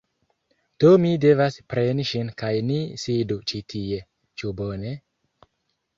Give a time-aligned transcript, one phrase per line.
[0.83, 4.03] Do mi devas preni ŝin kaj ni sidu ĉi tie.
[4.41, 4.99] Ĉu bone?